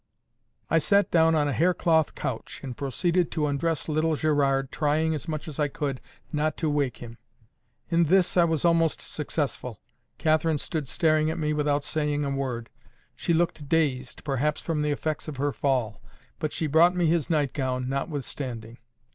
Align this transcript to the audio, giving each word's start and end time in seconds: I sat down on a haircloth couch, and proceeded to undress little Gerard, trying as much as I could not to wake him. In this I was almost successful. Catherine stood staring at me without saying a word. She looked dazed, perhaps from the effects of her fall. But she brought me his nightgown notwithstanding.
I 0.67 0.79
sat 0.79 1.11
down 1.11 1.35
on 1.35 1.47
a 1.47 1.53
haircloth 1.53 2.15
couch, 2.15 2.61
and 2.63 2.75
proceeded 2.75 3.29
to 3.33 3.45
undress 3.45 3.87
little 3.87 4.15
Gerard, 4.15 4.71
trying 4.71 5.13
as 5.13 5.27
much 5.27 5.47
as 5.47 5.59
I 5.59 5.67
could 5.67 6.01
not 6.33 6.57
to 6.57 6.71
wake 6.71 6.97
him. 6.97 7.19
In 7.91 8.05
this 8.05 8.35
I 8.35 8.43
was 8.45 8.65
almost 8.65 8.99
successful. 8.99 9.79
Catherine 10.17 10.57
stood 10.57 10.87
staring 10.87 11.29
at 11.29 11.37
me 11.37 11.53
without 11.53 11.83
saying 11.83 12.25
a 12.25 12.31
word. 12.31 12.71
She 13.15 13.31
looked 13.31 13.69
dazed, 13.69 14.23
perhaps 14.23 14.59
from 14.59 14.81
the 14.81 14.89
effects 14.89 15.27
of 15.27 15.37
her 15.37 15.51
fall. 15.53 16.01
But 16.39 16.51
she 16.51 16.65
brought 16.65 16.95
me 16.95 17.05
his 17.05 17.29
nightgown 17.29 17.87
notwithstanding. 17.87 18.79